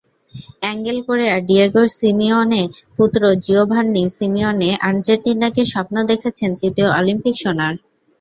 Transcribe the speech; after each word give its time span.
Angle 0.61 0.97
Correa, 1.07 1.35
Diego 1.47 1.83
সিমিওনে-পুত্র 1.97 3.21
Giovanni 3.43 4.03
Simeone 4.17 4.69
আর্জেন্টিনাকে 4.87 5.61
স্বপ্ন 5.73 5.95
দেখাচ্ছেন 6.09 6.49
তৃতীয় 6.59 6.89
অলিম্পিক 6.99 7.35
সোনার। 7.41 7.73